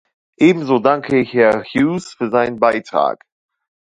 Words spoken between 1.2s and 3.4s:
Herr Hughes für seinen Beitrag.